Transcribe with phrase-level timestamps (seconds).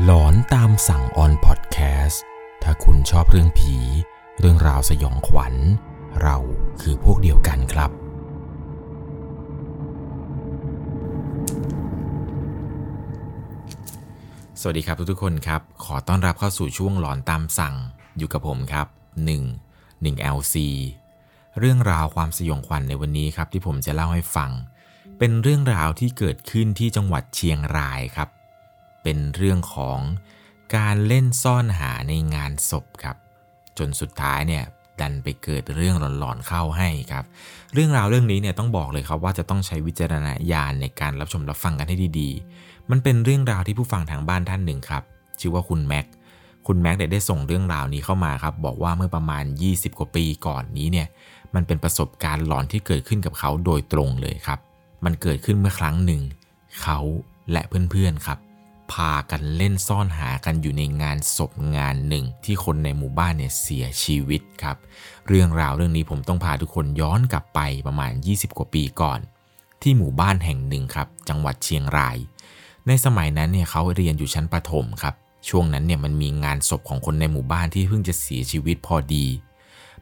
[0.00, 2.22] หลอนตามสั่งออนพอดแคสต์
[2.62, 3.76] ถ้าคุณชอบเรื่องผี
[4.38, 5.54] เรื่องราวสยองขวัญ
[6.22, 6.36] เรา
[6.80, 7.90] คือพวกเดียวกันครับ
[14.60, 17.74] สวัสดีครับทุกๆคนครับ ขอต้อนรับเข้าสู่ช่วงหลอนตามสั่ง
[18.18, 18.86] อยู่กับผมครับ
[19.46, 20.54] 1 1 LC
[21.58, 24.50] เรื่องราวความสยองขวัญในวันนี้ครับที่ผมจะเล่าให้ฟัง
[25.18, 28.30] เป็นเรื่องราวที่เกิดขึ้นที่จังหวัดเชียงรายครับ
[29.02, 29.98] เป็นเรื่องของ
[30.76, 33.16] การเล่นซ่อนหาในงานศพครับ
[33.78, 34.64] จนสุดท้ายเนี่ย
[35.00, 37.24] ดันไปเกิดเรื่องหลอนๆเข้าให้ครับ
[37.74, 45.02] เรื่องราวเรื่องนี้เนี่ยต้องบอกเลยครับว่าจะต้องใช้วิจารณญาณในการรับชมรับฟังกันให้ดีๆ มันเป็นเรื่องราวที่ผู้ฟังทางบ้านท่านหนึ่งครับ
[45.40, 46.06] ชื่อว่าคุณแม็ก
[46.66, 51.08] คุณแม็กได้ส่งเรื่องราวนี้เข้ามาครับ บอกว่าเมื่อประมาณ 20 กว่าปีก่อนนี้เนี่ย
[51.54, 54.58] มันเป็นประสบการณ์หลอนที่เกิดขึ้นกับเขาโดยตรงเลยครับ
[55.04, 56.22] มันเกิดขึ้นเมื่อครั้งหนึ่ง
[56.82, 56.98] เขา
[57.52, 58.38] และเพื่อนๆครับ
[58.92, 64.76] พากันเล่นซ่อนหากันอยู่ในงานศพงานหนึ่ง ที่คนในหมู่บ้านเนี่ยเสียชีวิตครับ
[65.28, 69.20] เรื่องราวเรื่องนี้ผมต้องพาทุกคนย้อนกลับไปประมาณ 20 กว่าปีก่อน
[69.82, 72.16] ที่หมู่บ้านแห่งหนึ่งครับ จังหวัดเชียงราย
[72.86, 75.14] ในสมัยนั้นเนี่ยเขาเรียนอยู่ชั้นประถมครับ
[75.48, 79.26] ช่วงนั้นเนี่ยมันมีงานศพของคนในหมู่บ้านที่เพิ่งจะเสียชีวิตพอดี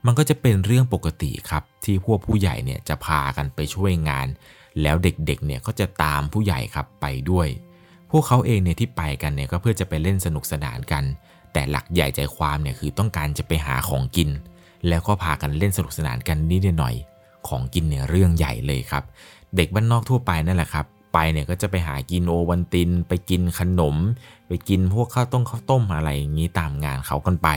[0.05, 4.27] มันก็จะเป็นเรื่องปกติครับ ที่พวกผู้ใหญ่เนี่ยจะพากันไปช่วยงาน
[4.83, 7.49] แล้วเด็กๆเนี่ยก็จะตามผู้ใหญ่ครับไปด้วย
[8.11, 11.05] พวกเขาเองเนี่ยที่ไปกันเนี่ยก็เพื่อจะไปเล่นสนุกสนานกัน
[11.53, 14.31] แต่หลักใหญ่ใจความเนี่ยคือต้องการจะไปหาของกิน
[14.89, 16.95] แล้วก็พากันเล่นสนุกสนานกันนิดหน่อย
[17.49, 19.05] ของกินเนี่ยเรื่องใหญ่เลยครับ
[19.57, 23.97] เด็กบ้านนอกทั่วไปนั่นแหละครับ ไปเนี่ยก็จะไปหากินโอวันติน ไปกินขนม
[24.49, 27.49] ไปกินพวกข้าวต้มข้าวต้มอะไรอย่างนี้ตามงานเขากันไป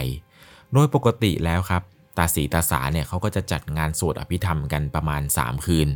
[0.73, 1.81] โดยปกติแล้วครับ
[2.17, 5.87] ตาสีตาสาเนี่ยเขาก็จะจัดงานสวดอภิธรรมกันประมาณ 3 คืน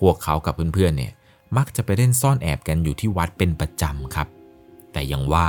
[0.00, 1.12] พวกเขากับเพื่อนๆเนี่ย
[1.56, 4.28] มักจะไปเล่นซ่อนแอบกันอยู่ที่วัดเป็นประจำครับ
[4.92, 5.48] แต่ยังว่า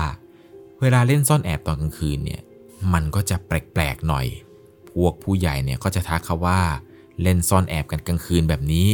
[0.82, 2.42] เวลาเล่นซ่อนแอบตอนกลางคืนเนี่ย
[2.94, 4.26] มันก็จะแปลกๆหน่อย
[4.90, 6.62] พวกผู้ใหญ่เนี่ยก็จะทักเขาว่า
[7.22, 8.88] เล่นซ่อนแอบกันกลางคืนแบบนี้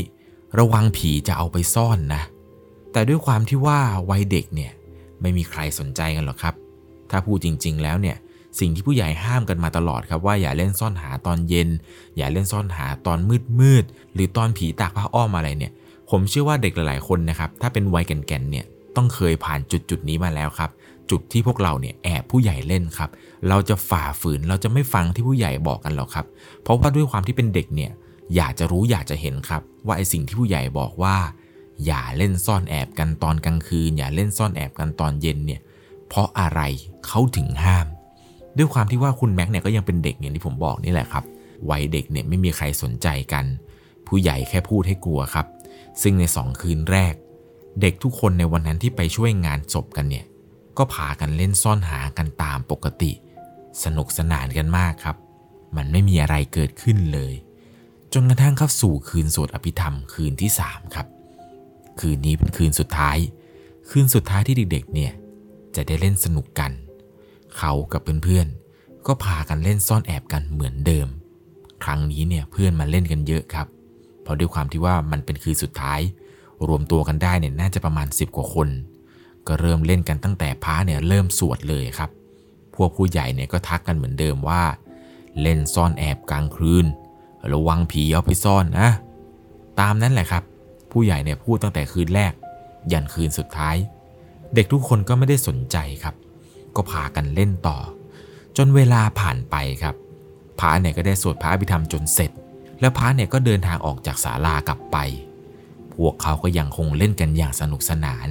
[0.59, 2.23] ระวังผีจะเอาไปซ่อนนะ
[2.91, 3.79] แต่ด้วยความที่ว่า
[4.09, 4.72] วัยเด็กเนี่ย
[5.22, 6.56] ไม่มีใครสนใจกันหรอกครับ
[7.09, 8.17] ถ้าพูดจริง ๆ แล้วเนี่ย
[8.59, 11.69] สิ่งที่ผู้ใหญ่ห้ามกันมาตลอดครับว่าอย่าเล่นซ่อนหาตอนเย็น
[12.17, 15.73] อย่าเล่นซ่อนหาตอนมืดมืดๆหรือตอนผีตากผ้าอ้อมอะไรเนี่ย
[16.11, 20.72] ผมเชื่อว่าเด็กหลายๆคนนะครับ ถ้าเป็นวัยแก่นๆเนี่ยต้องเคยผ่านจุดจุดๆนี้มาแล้วครับ
[21.09, 23.09] จุดที่พวกเราเนี่ยแอบผู้ใหญ่เล่นครับ
[23.49, 26.25] เราจะฝ่าฝืนเราจะไม่ฟังที่ผู้ใหญ่บอกกันหรอกครับ
[26.63, 27.91] เพราะว่าด้วยความที่เป็นเด็กเนี่ย
[28.35, 31.16] อยากจะรู้อยากจะเห็นครับ ว่าไอสิ่งที่ผู้ใหญ่บอกว่า
[31.85, 35.61] อย่าเล่นซ่อนแอบกันตอนกลางคืน อย่าเล่นซ่อนแอบกันตอนเย็นเนี่ย
[36.07, 36.61] เพราะอะไร
[37.07, 37.88] เขาถึงห้าม
[38.57, 41.23] ด้วยความที่ว่าคุณแม็กเนี่ยก็ยังเป็นเด็กอย่างที่ผมบอกนี่แหละครับ
[41.69, 43.45] วัยเด็กเนี่ยไม่มีใครสนใจกัน
[44.07, 45.45] ผู้ใหญ่แค่พูดให้กลัวครับ
[46.02, 47.13] ซึ่งในสองคืนแรก
[47.81, 50.25] เด็กทุกคนในวันนั้นที่ไปช่วยงานศพกันเนี่ย
[50.78, 53.12] ก็พากันเล่นซ่อนหากันตามปกติ
[53.84, 55.18] สนุกสนานกันมากครับ
[55.75, 57.34] มันไม่มีอะไรเกิดขึ้นเลย
[58.13, 61.07] จนกระทั่งเข้าสู่คืนสวดอภิธรรมคืนที่3ครับ
[62.00, 63.18] คืนนี้เป็นคืนสุดท้าย
[63.90, 65.12] คืนสุดท้ายที่เด็กๆเนี่ย
[65.75, 66.72] จะได้เล่นสนุกกัน
[67.58, 71.08] เขากับเพื่อนๆก็พากันเล่นซ่อนแอบกันเหมือนเดิม
[71.84, 73.68] ครั้งนี้เนี่ยเพื่อนมาเล่นกันเยอะครับ
[74.22, 76.00] เพราะด้วยความที่ว่ามันเป็นคืนสุดท้าย
[76.68, 78.70] รวมตัวกันได้เนี่ยน่าจะประมาณ 10 กว่าคน
[79.48, 82.09] ก็เริ่มเล่นกันตั้งแต่พระเนี่ยเริ่มสวดเลยครับ
[82.76, 84.64] พวกผู้ใหญ่เนี่ยก็ทักกันเหมือนเดิมว่า
[85.42, 86.86] เล่นซ่อนแอบกลางคืน
[87.54, 88.90] ระวังผีเอาไปซ่อนนะ
[89.80, 90.44] ตามนั้นแหละครับ
[90.92, 92.34] ผู้ใหญ่เนี่ยพูดตั้งแต่คืนแรก
[92.92, 93.76] ยันคืนสุดท้าย
[94.53, 96.16] เด็กทุกคนก็ไม่ได้สนใจครับ
[96.76, 97.78] ก็พากันเล่นต่อ
[98.58, 99.96] จนเวลาผ่านไปครับ
[100.59, 102.32] พระเนี่ยก็ได้สวดพระอภิธรรมจนเสร็จ
[102.81, 104.97] แล้วพระเนี่ยก็เดินทางออกจากศาลากลับไป
[105.94, 108.28] พวกเขาก็ยังคงเล่นกันอย่างสนุกสนาน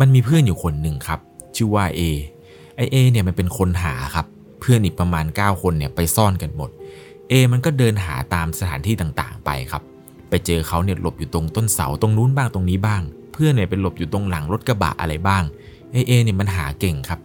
[0.00, 1.20] มันมีเพื่อนอยู่คนหนึ่งครับ
[1.56, 2.00] ชื่อว่าเอ
[2.76, 4.26] ไอ้เอเนี่ยมันเป็นคนหาครับ
[4.60, 6.70] เพื่อนอีกประมาณ 9 คนเนี่ยไปซ่อนกันหมด
[7.28, 9.82] เอมันก็เดินหาตามสถานที่ต่างๆ ไปครับ
[10.28, 13.02] ไปเจอเขาเนี่ยหลบอยู่ตรงต้นเสาตรงนู้นบ้างตรงนี้บ้าง
[13.32, 15.42] เพื่อนเนี่ยไปหลบอยู่ตรงหลังรถกระบะอะไรบ้าง
[15.92, 17.20] ไอ้เอเนี่ยมันหาเก่งครับ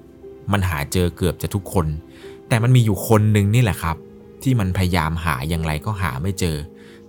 [0.51, 1.85] มันหาเจอเกือบจะทุกคน
[2.47, 3.95] แต่มันมีอยู่คนหนึ่งนี่แหละครับ
[4.43, 6.57] ที่มันพยายามหาอย่างไรก็หาไม่เจอ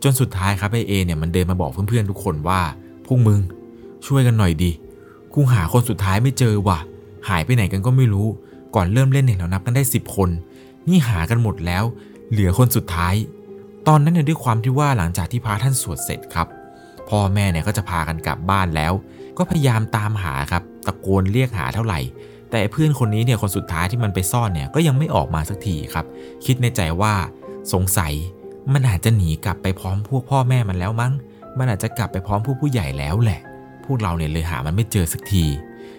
[0.03, 2.61] จนสุดท้ายครับไอ้เอเนี่ยมันเดินมาบอกเพื่อนๆทุกคนว่า
[3.07, 3.41] พวกมึง
[4.07, 4.71] ช่วยกันหน่อยดิ
[5.35, 6.79] กูหาคนสุดท้ายไม่เจอว่ะ
[7.29, 8.27] หายไปไหนกันก็ไม่รู้
[8.75, 10.31] ก่อนเริ่มเล่นเนี่ยเรานับกันได้ 10 คน
[10.89, 11.85] นี่หากันหมดแล้ว
[12.31, 13.15] เหลือคนสุดท้าย
[13.89, 16.47] ตอนนั้นเนี่ยด้วยความที่ว่าหลังจากที่พระท่านสวดเสร็จครับ
[17.09, 18.93] พ่อแม่เนี่ยก็จะพากันกลับบ้านแล้ว
[19.39, 22.01] ก็พยายามตามหาครับ ตะโกนเรียกหาเท่าไหร่
[22.57, 26.07] แต่เพื่อนคนนี้เนี่ยคนสุดท้ายที่มันไปซ่อนเนี่ยก็ยังไม่ออกมาสักทีครับ
[26.45, 27.15] คิดในใจว่า
[27.73, 28.13] สงสัย
[28.73, 31.13] มันอาจจะหนีกลับไปพร้อมพวกพ่อแม่มันแล้วมั้ง
[31.59, 33.41] มันอาจจะกลับไปพร้อมผู้ผู้ใหญ่แล้วแหละ
[33.85, 35.45] พวกเราเนี่ยเลยหามันไม่เจอสักที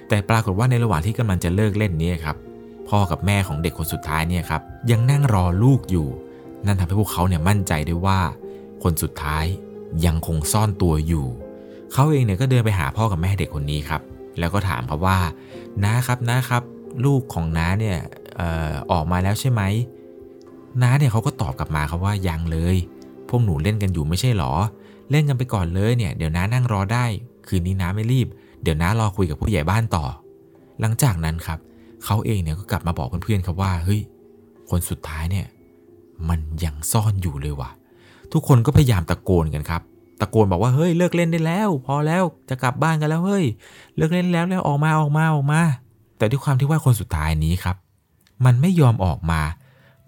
[0.10, 2.38] แต่ปรากฏว่าในระหว่างที่กำลังจะเลิกเล่นนี้ครับ
[2.90, 4.62] พ่อกับแม่ของเด็กคนสุดท้ายเนี่ยครับ
[4.92, 6.08] ยังนั่งรอลูกอยู่
[6.66, 8.20] นั่นทำให้พวกเขาเนี่ยมั่นใจได้ว่า
[8.84, 9.46] คนสุดท้าย
[10.06, 11.26] ยังคงซ่อนตัวอยู่
[11.94, 14.02] เขาเองเนี่ยก็เดินไปหาพ่อกับแม่เด็กคนนี้ครับ
[14.40, 15.18] แล้วก็ถามครับว่า
[15.84, 16.64] น้าครับน้าครับ
[17.06, 17.98] ลูกของน้าเนี่ย
[18.40, 18.42] อ
[18.72, 19.62] อออกมาแล้วใช่ไหม
[20.82, 22.76] น้าเนี่ยเขาก็ตอบกลับมาครับว่ายังเลย
[23.30, 24.54] พวกหนูเล่นกันอยู่ไม่ใช่หรอ
[25.12, 27.06] เล่นกันไปก่อนเลยเนี่ยเดี๋ยวน้านั่งรอได้
[27.48, 28.28] คืนนี้น้าไม่รีบ
[28.64, 30.06] เดี๋ยวน้ารอคุยกับผู้ใหญ่บ้านต่อ
[30.80, 31.60] หลังจากนั้นครับ
[32.06, 34.02] เขาเองเนี่ยก็กลับมาบอกเพื่อนๆครับว่าเฮ้ย
[34.70, 35.46] คนสุดท้ายเนี่ย
[36.30, 37.72] มันยังซ่อนอยู่เลยว่ะ
[38.32, 39.82] ทุกคนก็พยายามตะโกนกันครับ
[40.20, 43.46] ตะโกนบอกว่าเฮ้ยเลิกเล่นได้แล้ว พอแล้วจะกลับบ้านกันแล้วเฮ้ย
[43.96, 45.62] เลิกเล่นแล้วแล้วออกมาออกมาออกมา
[46.18, 47.76] แต่ด้วยความที่ว่าคนสุดท้ายนี้ครับ
[48.46, 49.42] มันไม่ยอมออกมา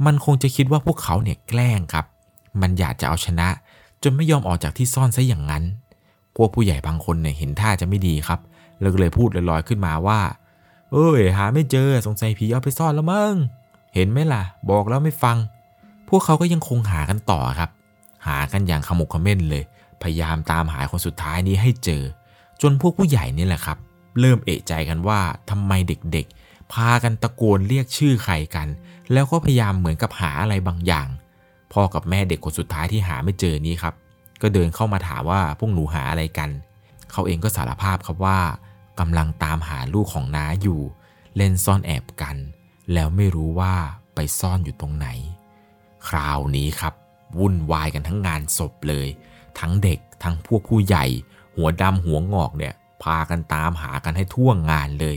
[0.05, 2.05] มันคงจะคิดว่าพวกเขาเนี่ยแกล้งครับ
[2.61, 3.47] มันอยากจะเอาชนะ
[4.03, 5.63] จนไม่ยอมออกจากที่ซ่อนซะอย่างนั้น
[6.35, 8.39] พวกผู้ใหญ่บางคนเนี่ยเห็นท่าจะไม่ดีครับ
[8.79, 10.19] เลยเลยพูดลอยๆขึ้นมาว่า
[10.91, 13.35] เอ้ย หาไม่เจอสงสัยผีเอาไปซ่อนแล้วมั้ง
[13.93, 15.37] เห็นไหมล่ะ บอกแล้วไม่ฟัง
[16.09, 17.69] พวกเขาก็ยังคงหากันต่อครับ
[18.27, 19.63] หากันอย่างขมุกขม้นเลย
[20.01, 22.03] พยายามตามหาคนสุดท้ายนี้ให้เจอ
[22.61, 23.77] จนพวกผู้ใหญ่นี่แหละครับ
[24.19, 28.67] เริ่มเอะใจกันว่าทำไมเด็กๆ พากันตะโกนเรียกชื่อใครกัน
[29.11, 31.07] แล้วก็พยายามเหมือนกับหาอะไรบางอย่าง
[31.73, 33.93] พ่อกับแม่เด็กคนสุดท้ายที่หาไม่เจอนี้ครับ
[34.41, 36.49] ก็เดินเข้ามาถามว่าพวกหนูหาอะไรกัน
[37.11, 38.39] เขาเองก็สารภาพครับว่า
[38.99, 40.81] กำลังตามหาลูกของน้าอยู่
[41.35, 42.35] เล่นซ่อนแอบกัน
[42.93, 43.73] แล้วไม่รู้ว่า
[44.15, 45.07] ไปซ่อนอยู่ตรงไหน
[46.07, 46.93] คราวนี้ครับ
[47.39, 49.07] วุ่นวายกันทั้งงานศพเลย
[49.59, 51.05] ทั้งเด็กทั้งพวกผู้ใหญ่
[51.55, 52.73] หัวดำหัวงอกเนี่ย
[53.03, 55.15] พากันตามหากันให้ทั่วงานเลย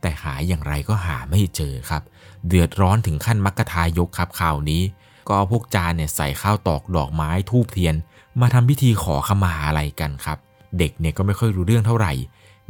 [0.00, 2.02] แต่หาอย่างไรก็หาไม่เจอครับ
[2.46, 4.82] เดือดร้อนถึงขั้นมักกะทายกครับข่าวนี้
[5.26, 7.94] ก็เอาพวกจานเนี่ยใส่ข้าวตอกดอกไม้ทูบเทียน
[8.40, 10.38] มาทำพิธีขอขมาอะไรกันครับ
[10.78, 12.12] เด็กเนี่ยก็ไม่ค่อยรู้เรื่องเท่าไหร่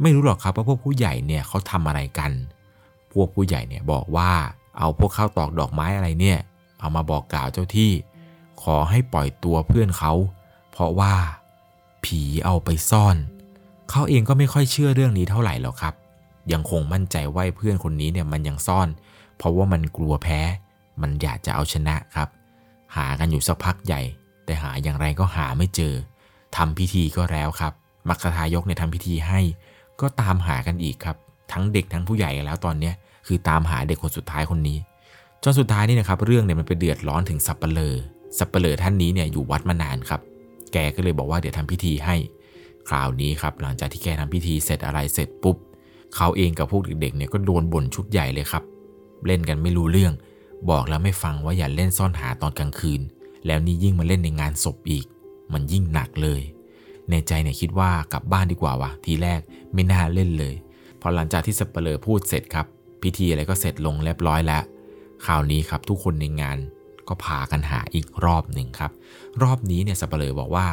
[0.01, 2.31] ไม่รู้หรอกครับว่าพวกผู้ใหญ่เนี่ยเขาทำอะไรกัน
[3.13, 4.31] พวกผู้ใหญ่เนี่ยบอกว่า
[4.77, 6.39] เอาพวกข้าวตอกดอกไม้อะไรเนี่ย
[6.79, 7.91] เอามาบอกกล่าวเจ้าที่
[8.63, 10.13] ขอให้ปล่อยตัวเพื่อนเขา
[10.79, 11.13] ราะว่า
[12.03, 13.17] ผีเอาไปซ่อน
[13.89, 15.93] เขาเองก็ไม่ค่อยเชื่อเรื่องนี้เท่าไหร่หรอกครับ
[16.51, 18.87] ยังคงมั่นใจว่าเพื่อนคนนี้เนี่ยมันยังซ่อน
[19.37, 20.41] เพราะว่ามันกลัวแพ้
[21.01, 22.29] มันอยากจะเอาชนะครับ
[22.95, 24.01] หากันอยู่สักพักใหญ่
[24.45, 25.93] แต่หาอย่างไรก็หาไม่เจอ
[26.57, 27.73] ทำพิธีก็แล้วครับ
[28.07, 29.41] มัคคทายกเนี่ยทำพิธีให้
[30.01, 31.17] ก็ตามหากันอีกครับ
[31.51, 32.91] ทั้งเด็กทั้งผู้ใหญ่แล้วตอนนี้
[33.27, 34.77] คือตามหาเด็กคนสุดท้ายคนนี้
[35.43, 37.95] จนสุดท้ายนี่นะครับเรื่องเนี่ยมันไปเดือดร้อนถึงสับเปลอ
[38.37, 40.21] สับเปลอท่านนี้เนี่ยอยู่วัดมานานครับ
[40.73, 42.15] แกก็เลยบอกว่าเดี๋ยวทำพิธีให้
[42.89, 45.57] คราวนี้ครับหลังจากที่แกทำพิธีเสร็จอะไรเสร็จปุ๊บ
[46.15, 48.63] เขาเองกับพวกเด็กๆเนี่ยก็โดนบ่นชุดใหญ่เลยครับ
[49.25, 50.13] เล่นกันไม่รู้เรื่อง
[50.69, 53.01] บอกแล้วไม่ฟังว่าอย่าเล่นซ่อนหาตอนกลางคืน
[53.45, 55.05] แล้วนี่ยิ่งมาเล่นในงานศพอีก
[55.53, 56.41] มันยิ่งหนักเลย
[57.09, 59.39] ในใจเนี่ยคิดว่ากลับบ้านดีกว่าวะทีแรก
[59.73, 60.55] ไม่น่าเล่นเลย
[61.01, 62.65] พอหลังจากที่สเปเลอร์พูดเสร็จครับ
[63.01, 64.63] พิธีอะไรก็เสร็จลงเรียบร้อยแล้ว
[65.25, 66.57] คราวนี้ครับทุกคนในงาน
[67.09, 68.91] ก็พากันหาอีกรอบหนึ่งครับ
[69.43, 70.67] รอบนี้เนี่ยสเปเลอร์บอกว่า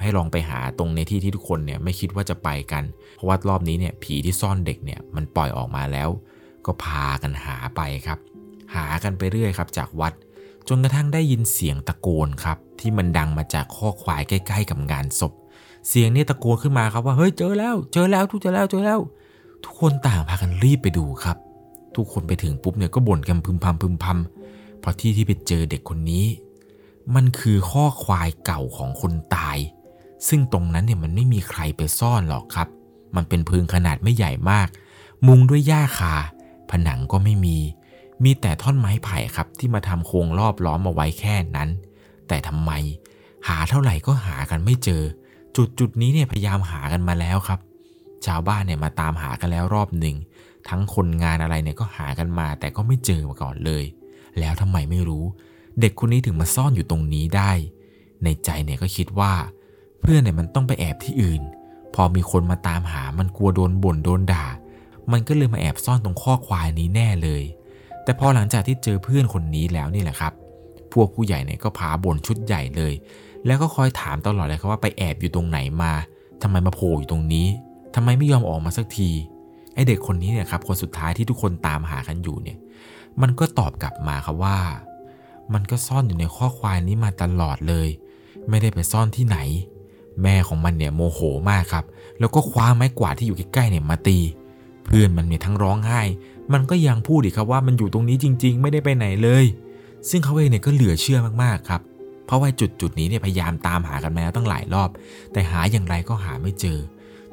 [0.00, 2.84] ให้ลองไปหาตรงในที่ที่ทุกคนเนี่ยไม่คิดว่าจะไปกัน
[3.16, 6.08] เพราะว่ารอบนี้เนี่ยผีที่ซ่อนเด็กเนี่ยมันปล่อยออกมาแล้ว
[6.66, 8.18] ก็พากันหาไปครับ
[8.74, 10.12] หากันไปเรื่อยครับจากวัด
[10.68, 15.32] จนกระทั่งได้ยินเสียงตะโกนครับ ที่มันดังมาจากข้อควายใกล้ ๆ กับงานศพ
[15.88, 19.00] เสียงนี้ตะโกนขึ้นมาครับว่าเฮ้ยเจอแล้ว เจอแล้วทุกเจอแล้วเจอแล้ว
[19.64, 21.36] ทุกคนต่างพากันรีบไปดูครับ
[21.96, 24.41] ทุกคนไปถึงปุ๊บเนี่ยก็บ่นกันพึมพำพึมพำ
[24.82, 26.26] เพราะที่ที่ไปเจอเด็กคนนี้
[27.14, 29.58] มันคือข้อควายเก่าของคนตาย
[30.28, 32.68] ซึ่งตรงนั้นเนี่ยมันไม่มีใครไปซ่อนหรอกครับ
[33.16, 34.68] มันเป็นพึงขนาดไม่ใหญ่มาก
[35.26, 36.14] มุงด้วยหญ้าคา
[36.70, 37.58] ผนังก็ไม่มี
[38.24, 41.68] มีแต่ท่อนไม้ไผ่ครับที่มาทำโครงรอบล้อมเอาไว้แค่นั้น
[42.28, 42.70] แต่ทำไม
[43.48, 45.02] หาเท่าไหร่ก็หากันไม่เจอ
[45.56, 47.60] จุดจุดนี้เนี่ยพยายามหากันมาแล้วครับ
[48.26, 50.16] ชาวบ้านเนี่ยมาตามหากันแล้วรอบหนึ่ง
[50.68, 53.84] ทั้งคนงานอะไรเนี่ยก็หากันมาแต่ก็ไม่เจอมาก่อนเลย
[54.38, 55.24] แล้วทำไมไม่รู้
[55.80, 57.52] เด็กคนนี้ถึงมาซ่อนอยู่ตรงนี้ได้
[58.24, 59.32] ในใจเนี่ยก็คิดว่า
[60.00, 61.42] เพื่อนเนี่ยมันต้องไปแอบที่อื่น
[61.94, 64.46] พอมีคนมาตามหามันกลัวโดนบ่นโดนด่า
[65.12, 67.42] มันก็เลยมาแอบซ่อนตรงข้อควายนี้แน่เลย
[68.04, 70.32] แต่พอหลังจากที่เจอเพื่อนคนนี้แล้วนี่แหละครับ
[70.92, 72.92] พวกผู้ใหญ่เนี่ยก็พาบ่นชุดใหญ่เลย
[73.46, 75.92] แล้วก็คอยถามตลอดเลยครับว่าไปแอบอยู่ตรงไหนมา
[76.42, 77.46] ทำไมมาโผล่อยู่ตรงนี้
[77.94, 79.10] ทำไมไม่ยอมออกมาสักที
[79.74, 82.58] ไอเด็กคนนี้เนี่ยครับคนสุดท้ายที่ทุกคนตามหากันอยู่เนี่ย
[83.20, 84.58] มันก็ตอบกลับมาครับว่า
[85.52, 87.88] มันก็ซ่อนอยู่ในข้อควายนี้มาตลอดเลย
[88.48, 89.38] ไม่ได้ไปซ่อนที่ไหน
[90.22, 91.84] แม่ของมันเนี่ยโมโหมากครับ
[92.18, 94.18] แล้วก็คว้าไม้กวาดที่อยู่ใกล้ๆเนี่ยมาตี
[94.84, 96.00] เพื่อนมันเนี่ยทั้งร้องไห้
[96.52, 99.44] มันก็ยังพูดอีกครับว่ามันอยู่ตรงนี้จริง ๆ ไม่ได้ไปไหนเลย
[100.10, 101.80] ซึ่งเขาเองเนี่ยก็เหลือเชื่อมากๆครับ
[102.26, 104.90] เพราะว่าจุดจุดนี้เนี่ยพยายามตามหากันมาแล้วตั้งหลายรอบ
[105.32, 106.78] แต่หาอย่างไรก็หาไม่เจอ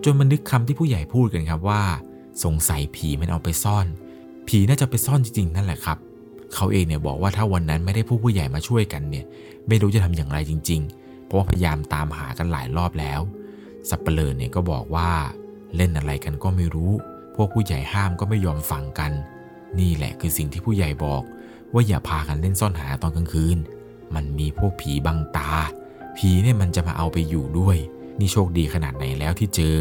[0.04, 1.82] จนมันนึกคำที่ผู้ใหญ่พูดกันครับว่า
[2.44, 3.88] สงสัยผีมันเอาไปซ่อน
[4.50, 5.98] ผีน่าจะไปซ่อนจริงๆ นั่นแหละครับ
[6.53, 9.25] เขาเองเนี่ยบอกว่าถ้าวันนั้นไม่ได้ผู้ผู้ใหญ่มาช่วยกันเนี่ย
[9.68, 13.22] ไม่รู้จะทำอย่างไรจริง ๆ เพราะว่าพยายามตามหากันหลายรอบแล้ว
[13.89, 15.10] สับเปลอเนี่ยก็บอกว่า
[15.75, 16.91] เล่นอะไรกันก็ไม่รู้
[17.36, 19.12] พวกผู้ใหญ่ห้ามก็ไม่ยอมฟังกัน
[19.79, 21.22] นี่แหละคือสิ่งที่ผู้ใหญ่บอก
[21.74, 23.58] ว่าอย่าพากันเล่นซ่อนหาตอนกลางคืน
[24.15, 25.51] มันมีพวกผีบังตา
[26.18, 27.77] ผีเนี่ยมันจะมาเอาไปอยู่ด้วย
[28.20, 29.77] นี่โชคดีขนาดไหนแล้วที่เจอ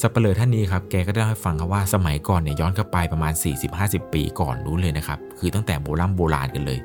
[0.00, 3.32] สับเปลอท่านนี้ครับแกก็ได้ให้ฟังครับว่าสมัยก่อนเนี่ยย้อนกลับไปประมาณ
[3.72, 6.78] 40-50 ปีก่อนนู้นเลยนะครับคือตั้งแต่โบราณโบราณกันเลย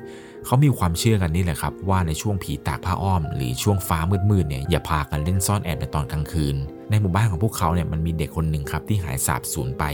[0.44, 3.98] เขามีความเชื่อกันนี่แหละครับว่าในช่วงผีตากผ้าอ้อม หรือช่วงฟ้า
[4.30, 6.56] มืดๆเนี่ยอย่าพากันเล่นซ่อนแอบในตอนกลางคืน
[6.90, 9.84] ในหมู่บ้านของพวกเขาเนี่ยมันมีเด็กคนหนึ่งครับที่หายสาบสูญไป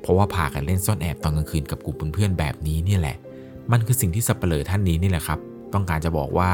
[0.00, 3.16] เพราะว่าพากันเล่นซ่อนแอบตอนกลางคืนกับกลุ่มเพื่อนๆแบบนี้นี่แหละ
[3.72, 5.38] มันคือสิ่งที่สับเปลอท่านนี้นี่แหละครับ
[5.74, 6.50] ต้องการจะบอกว่า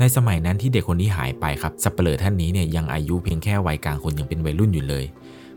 [0.00, 5.04] ในสมัยนั้นที่เด็กคนนี้หายไปครับสับเปลอท่านนี้เนี่ยยังอายุเพียงแค่วัยกลางคนยังเป็นวัยรุ่นอยู่เลย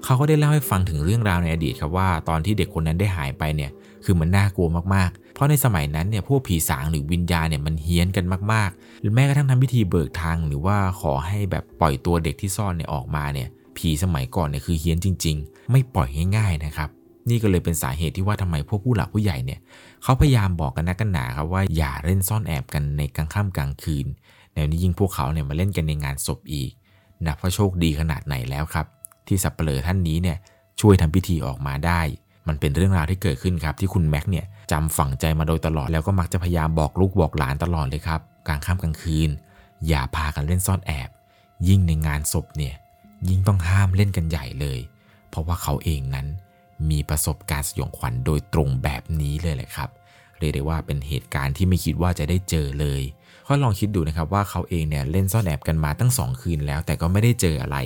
[0.04, 3.72] เขาก็ได้เล่าให้ฟังถึงเรื่องราวในอดีตครับว่าตอนที่เด็กคนนั้นได้หายไปเนี่ย
[4.06, 16.90] คือมันน่ากลัวมากๆ เพราะในสมัยนั้นเนี่ยพวกผีสางหรือวิญญาณเนี่ยมันเฮี้ยนกันมากๆหรือแม้กระทั่งทำพิธีเบิกทางหรือว่าขอให้แบบปล่อยตัวเด็กที่ซ่อนเนี่ยออกมาเนี่ยผีสมัยก่อนเนี่ยคือเฮี้ยนจริง ๆ ไม่ปล่อยง่ายๆนะครับ
[17.30, 19.60] นี่ก็เลยเป็นสาเหตุที่ว่าทำไมพวกผู้หลักผู้ใหญ่เนี่ย
[20.04, 24.06] เขาพยายามบอกกันนักกันหนาครับว่าอย่าเล่นซ่อนแอบกันในกลางค่ำกลางคืน
[24.54, 26.72] แนวนี้ยิ่งพวกเขาเนี่ยมาเล่นกันในงานศพอีก
[27.26, 28.86] นับว่าโชคดีขนาดไหนแล้วครับ
[29.28, 30.38] ที่สับเปลอท่านนี้เนี่ย
[30.82, 32.02] ช่วยทำพิธีออกมาได้
[32.48, 39.30] มันเป็นเรื่องราวที่เกิดขึ้นครับที่คุณแม็กเนี่ยจำฝังใจมาโดยตลอดแล้วก็มักจะพยายามบอกลูกบอกหลานตลอดเลยครับกลางค่ำกลางคืน
[39.88, 41.10] อย่าพากันเล่นซ่อนแอบ
[41.68, 42.76] ยิ่งในงานศพเนี่ย
[43.30, 44.80] ยิ่งต้องห้ามเล่นกันใหญ่เลย
[45.30, 46.28] เพราะว่าเขาเองนั้น
[46.90, 49.90] มีประสบการณ์สยองขวัญโดยตรงแบบนี้เลยแหละครับ
[50.38, 53.02] เรียกได้ว่าเป็นเหตุการณ์ที่ไม่คิดว่าจะได้เจอเลย
[53.48, 57.78] ก็ลองคิดดูนะครับว่าเขาเองเนี่ยเล่นซ่อนแอบกันมาตั้ง 2 คืนแล้วแต่ก็ไม่ได้เจออะไร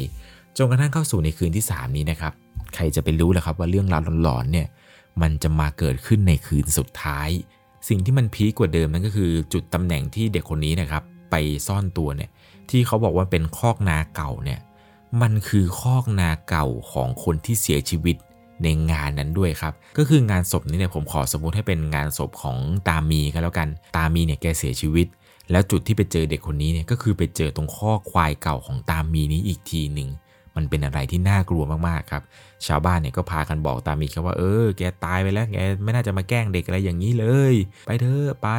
[0.57, 2.33] จนกระทั่งเข้าสู่ในคืนที่ 3 นี้นะครับ
[2.75, 4.67] ใครจะไปรู้ล่ะครับว่าเรื่องราวหลอนๆเนี่ย
[5.21, 7.29] มันจะมาเกิดขึ้นในคืนสุดท้าย
[7.87, 11.35] สิ่งที่มันพีกกว่าเดิมนั่นก็คือจุดตำแหน่งที่เด็กคนนี้นะครับ ไป
[11.67, 12.29] ซ่อนตัวเนี่ย
[12.69, 14.59] ที่เขาบอกว่าเป็นคอกนาเก่าเนี่ย
[15.21, 18.15] มันคือคอกนาเก่าของคนที่เสียชีวิต
[18.63, 22.57] ในงานนั้นด้วยครับ ก็คืองานศพนี้เนี่ยผมขอสมมติให้เป็นงานศพของ
[22.87, 25.07] ตามีก็แล้วกัน ตามีเนี่ยแกเสียชีวิต
[25.51, 30.09] แล้วจุดที่ไปเจอเด็กคนนี้เนี่ยก็คือไปเจอตรงข้อควายเก่าของตามีนี้อีกทีหนึ่ง
[30.55, 32.23] มันเป็นอะไรที่น่ากลัวมากๆครับ
[32.67, 37.53] ชาวบ้านเนี่ยก็พากันบอกตามีครับว่าเออ แกตายไปแล้ว แกไม่น่าจะมาแกล้งเด็กอะไรอย่างนี้เลย
[37.87, 38.49] ไปเถอะไป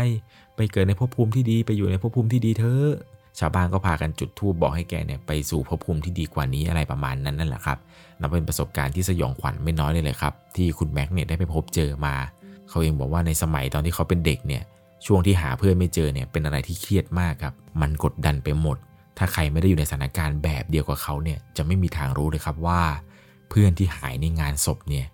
[0.57, 2.91] ไปเกิดในภพภูมิที่ดีไปอยู่ในภพภูมิที่ดีเถอะ
[3.39, 7.79] ชาวบ้านก็พากันจุดธูปบอกให้แกเนี่ยไปสู่ภพภูมิที่ดีกว่านี้อะไรประมาณนั้นนั่นแหละครับ
[8.21, 12.15] นับเป็นประสบการณ์ที่สยองขวัญไม่น้อยเลยเลยครับ ที่คุณแม็กเนี่ยได้ไปพบเจอมา
[12.69, 14.63] เขาเองบอกว่าในสมัยตอนที่เขาเป็นเด็กเนี่ย
[15.07, 18.77] ช่วงที่หาเพื่อนไม่เจอเนี่ยเป็นอะไรที่เครียดมากครับ มันกดดันไปหมด
[19.19, 22.83] ถ้าใครไม่ได้อยู่ในสถานการณ์แบบเดียวกับเขาเนี่ยจะไม่มีทางรู้เลยครับว่า
[23.49, 25.07] เพื่อนที่หายในงานศพเนี่ย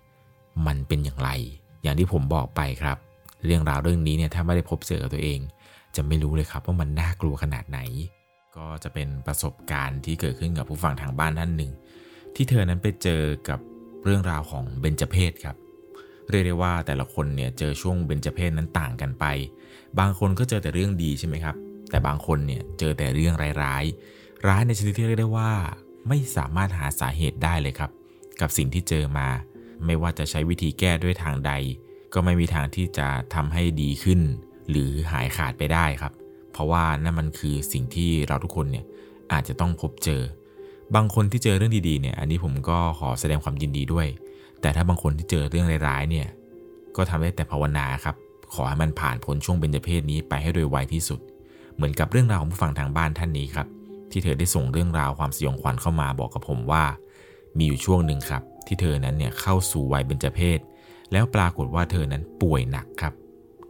[0.67, 1.29] มันเป็นอย่างไร
[1.83, 2.97] อย่างที่ผมบอกไปครับ
[3.45, 5.39] เรื่องราวเรื่องนี้เนี่ยถ้าไม่ได้พบเจอกับตัวเอง
[5.95, 7.79] จะไม่รู้เลยครับว่ามันน่ากลัวขนาดไหน
[8.57, 11.71] ก็จะเป็นประสบการณ์ที่เกิดขึ้นกับผู้ฟังทางบ้านท่านหนึ่ง
[12.35, 13.59] ที่เธอนั้นไปเจอกับ
[14.03, 15.55] เรื่องราวของเบญจเพศครับ
[16.29, 19.25] เรียกได้ว่าแต่ละคนเนี่ยเจอช่วงเบญจเพศนั้นต่างกันไป
[19.99, 21.55] บางคนก็เจอแต่เรื่องดีใช่ไหมครับ
[21.93, 25.51] แต่บางคนเนี่ยเจอแต่เรื่องร้ายๆ ร้ายในชนิดที่เรียกได้ว่า
[26.07, 27.91] ไม่สามารถหาสาเหตุได้เลยครับ
[28.41, 29.27] กับสิ่งที่เจอมา
[29.85, 31.51] ไม่ว่าจะใช้วิธีแก้ด้วยทางใด
[32.13, 34.19] ก็ไม่มีทางที่จะทำให้ดีขึ้น
[34.69, 36.13] หรือหายขาดไปได้ครับ
[36.51, 38.85] เพราะว่านั่นมันคือสิ่งที่เราทุกคนเนี่ย
[39.31, 40.21] อาจจะต้องพบเจอ
[40.95, 44.07] บางคนที่เจอเรื่องดีๆเนี่ย อันนี้ผมก็ขอแสดงความยินดีด้วย
[44.61, 46.27] แต่ถ้าบางคนที่เจอเรื่องร้ายๆเนี่ย
[46.95, 48.15] ก็ทำได้แต่ภาวนาครับ
[48.53, 51.19] ขอให้มันผ่านพ้นช่วงเบญจเพศนี้ไปให้โดยไวที่สุด
[51.75, 53.67] เหมือนกับเรื่องราวของผู้ฟังทางบ้านท่านนี้ครับ
[54.11, 56.83] ที่เธอได้ส่งเรื่องราวความสยองขวัญเข้ามาบอกกับผมว่า
[57.57, 60.59] มีอยู่ช่วงหนึ่งครับ ที่เธอนั้นเนี่ยเข้าสู่วัยเบญจเพศ
[61.11, 63.13] แล้วปรากฏว่าเธอนั้นป่วยหนักครับ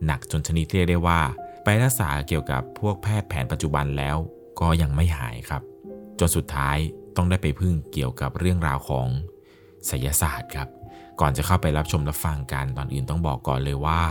[0.06, 1.20] หนักจนชนิดเรียกได้ว่า
[1.64, 4.18] ไปรักษาเกี่ยวกับพวกแพทย์แผนปัจจุบันแล้ว
[4.60, 5.62] ก็ยังไม่หายครับ
[6.20, 6.78] จนสุดท้าย
[7.16, 9.08] ต้องได้ไปพึ่งเกี่ยวกับเรื่องราวของ
[9.88, 10.68] ไสยศาสตร์ครับ
[11.20, 14.02] ก่อนจะเข้าไปรับชมรับฟังกันตอนอื่นต้องบอกก่อนเลยว่า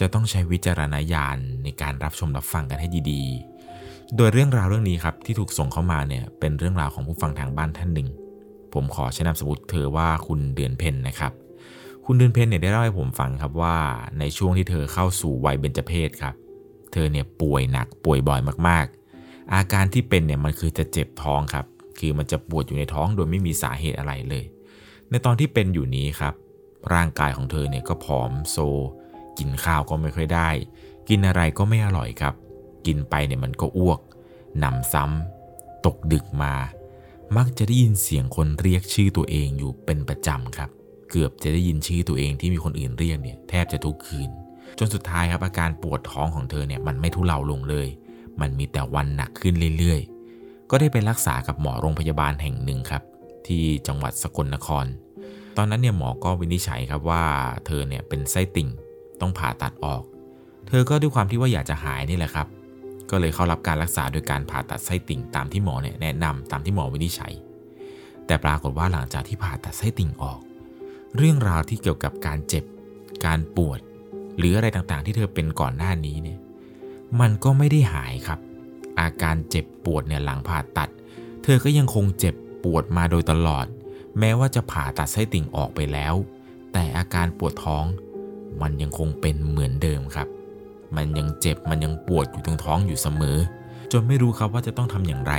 [0.00, 8.08] จะต้องใช้วิจารณญาณในการรับชมรับฟังกันให้ดีๆ โดยเรื่องราวเรื่องนี้ครับที่ถูกส่งเข้ามาเนี่ยเป็นเรื่องราวของผู้ฟังทางบ้านท่านหนึ่ง
[8.74, 11.32] ผมขอใช้นามสมมติเธอว่าคุณเดือนเพ็ญนะครับ
[12.04, 13.76] คุณเดือนเพ็ญเนี่ยได้เล่าให้ผมฟังครับว่า
[14.18, 16.34] ในช่วงที่เธอเข้าสู่วัยเบญจเพศครับ
[16.92, 21.66] เธอเนี่ยป่วยหนักป่วยบ่อยมากๆ อาการที่เป็นเนี่ยมันคือจะเจ็บท้องครับ
[21.98, 24.44] คือมันจะปวดอยู่ในท้องโดยไม่มีสาเหตุอะไรเลย
[25.10, 26.34] ในตอนที่เป็นอยู่นี้ครับ
[26.94, 28.56] ร่างกายของเธอเนี่ยก็ผอมโซ
[29.38, 30.48] กินข้าวก็ไม่ค่อยได้
[31.08, 32.34] กินอะไรก็ไม่อร่อยครับ
[32.86, 34.00] กินไปเนี่ยมันก็อ้วก
[34.58, 36.54] หนำซ้ำตกดึกมา
[37.36, 40.70] มักจะได้ยินเสียงคนเรียกชื่อตัวเองอยู่เป็นประจำครับ
[41.10, 44.30] เกือบจะได้ยินชื่อตัวเองที่มีคนอื่นเรียกเนี่ยแทบจะทุกคืน
[44.78, 47.88] จนสุดท้ายครับอาการปวดท้องของเธอเนี่ยมันไม่ทุเลาลงเลย
[48.40, 53.02] มันมีแต่วันหนักขึ้นเรื่อยๆ ก็ได้ไปรักษากับหมอโรงพยาบาลแห่งหนึ่งครับ
[53.46, 54.86] ที่จังหวัดสกลนคร
[55.56, 57.24] ตอนนั้นเนี่ยหมอก็วินิจฉัยครับว่า
[57.66, 58.68] เธอเนี่ยเป็นไส้ติ่ง
[59.20, 60.02] ต้องผ่าตัดออก
[60.68, 62.46] เธอก็ด้วยความที่ว่าอยากจะหายนี่แหละครับ
[63.10, 67.32] ก็เลยเข้ารับการรักษาโดยการผ่าตัดไส้ติ่งตามที่หมอเนี่ยแนะนำตามที่หมอวินิจฉัย
[68.26, 70.40] แต่ปรากฏว่าหลังจากที่ผ่าตัดไส้ติ่งออก
[71.16, 72.64] เรื่องราวที่เกี่ยวกับการเจ็บ
[73.26, 73.80] การปวด
[74.38, 76.38] หรืออะไรต่างๆ ที่เธอเป็นก่อนหน้านี้เนี่ย
[77.20, 78.40] มันก็ไม่ได้หายครับ
[79.00, 80.90] อาการเจ็บปวดเนี่ยหลังผ่าตัด
[81.42, 83.66] เธอก็ยังคงเจ็บปวดมาโดยตลอด
[84.18, 86.14] แม้ว่าจะผ่าตัดไส้ติ่งออกไปแล้ว
[86.72, 87.84] แต่อาการปวดท้อง
[88.62, 90.28] มันยังคงเป็นเหมือนเดิมครับ
[90.96, 93.38] มันยังเจ็บมันยังปวดอยู่ตรงท้องอยู่เสมอ
[93.92, 95.34] จนไม่รู้ครับว่าจะต้องทำอย่างไร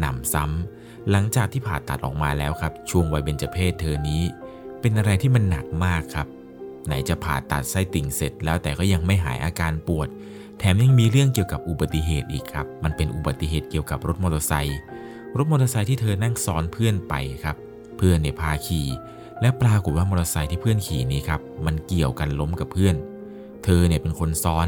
[0.00, 4.22] หนำซ้ำหลังจากที่ผ่าตัดออกมาแล้วครับ ช่วงวัยเบญจเพศเธอนี้
[4.80, 6.26] เป็นอะไรที่มันหนักมากครับ
[6.86, 10.08] ไหนจะผ่าตัดไส้ติ่งเสร็จแล้วแต่ก็ยังไม่หายอาการปวด
[10.58, 14.78] แถมยังมีเรื่องเกี่ยวกับอุบัติเหตุอีกครับ มันเป็นอุบัติเหตุเกี่ยวกับรถมอเตอร์ไซค์
[15.36, 17.14] รถมอเตอร์ไซค์ที่เธอนั่งซ้อนเพื่อนไป
[17.44, 17.56] ครับ
[17.96, 18.86] เพื่อนเนี่ยพาขี่
[19.40, 22.94] และปรากฏว่ามอเตอร์ไซค์ที่เพื่อนขี่นี้ครับ มันเกี่ยวกันล้มกับเพื่อน
[23.64, 24.66] เธอเนี่ยเป็นคนซ้อน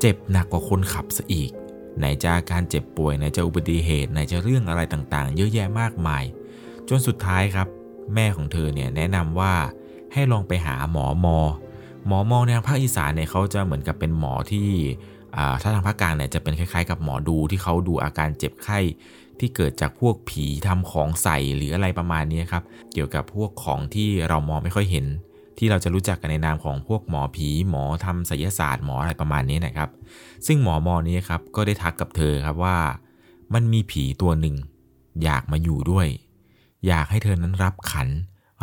[0.00, 1.50] เจ็บหนักกว่าคนขับซะอีก
[1.98, 6.24] ไหนจะาการเจ็บป่วยไหนจะอุบัติเหตุไหนจะเรื่องอะไรต่างๆ เยอะแยะมากมาย
[6.88, 7.68] จนสุดท้ายครับ
[8.14, 9.52] แม่ของเธอเนี่ยแนะนำว่า
[10.12, 11.38] ให้ลองไปหาหมอมอ
[12.06, 14.68] หมอมอในทางภาคอีสานเนี่ยเขาจะเหมือนกับเป็นหมอที่
[15.62, 18.78] ถ้าทางภาคกลางเนี่ยจะเป็นคล้ายๆ กับหมอดูที่เขาดูอาการเจ็บไข้
[19.40, 25.06] ที่เกิดจากพวกผีทำของใส่หรืออะไรประมาณนี้ครับ เกี่ยวกับพวกของที่เรามองไม่ค่อยเห็น
[25.58, 29.90] ที่เราจะรู้จักกันในนามของพวกหมอผี หมอทำศิลศาสตร์หมออะไรประมาณนี้นะครับ
[30.46, 32.78] ซึ่งหมอมอนี้ครับก็ได้ทักกับเธอครับว่า
[33.54, 34.56] มันมีผีตัวหนึ่ง
[35.22, 36.06] อยากมาอยู่ด้วย
[36.86, 38.08] อยากให้เธอนั้นรับขัน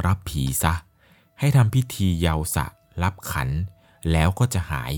[0.05, 0.73] รับผีซะ
[1.39, 2.65] ให้ทำพิธีเยาสะ
[3.03, 3.49] รับขัน
[4.11, 4.93] แล้วก็จะหาย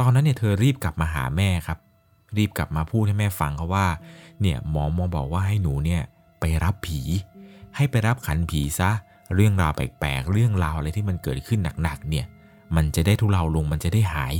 [0.00, 1.78] ตอนนั้นเนี่ยเธอรีบกลับมาหาแม่ครับ
[2.36, 3.86] รีบกลับมาพูดให้แม่ฟังเขาว่า
[4.40, 6.02] เนี่ยหมอมอบอกว่าให้หนูเนี่ย
[6.40, 7.00] ไปรับผี
[7.76, 8.90] ให้ไปรับขันผีซะ
[9.34, 12.26] เรื่องราวแปลกๆ เรื่องราวอะไรที่มันเกิดขึ้นหนักๆเนี่ย
[12.76, 14.34] มันจะได้ทุเลาลงมันจะได้หาย